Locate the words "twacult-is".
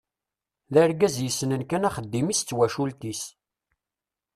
2.49-3.21